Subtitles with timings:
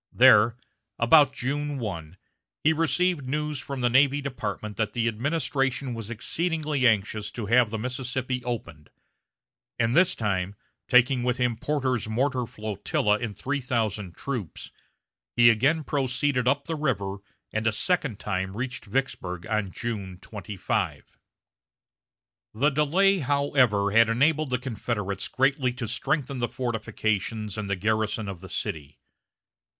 [0.11, 0.55] There,
[0.97, 2.17] about June 1,
[2.63, 7.69] he received news from the Navy Department that the administration was exceedingly anxious to have
[7.69, 8.89] the Mississippi opened;
[9.77, 10.55] and this time,
[10.87, 14.71] taking with him Porter's mortar flotilla and three thousand troops,
[15.35, 17.17] he again proceeded up the river,
[17.53, 21.15] and a second time reached Vicksburg on June 25.
[22.55, 28.27] The delay, however, had enabled the Confederates greatly to strengthen the fortifications and the garrison
[28.27, 28.97] of the city.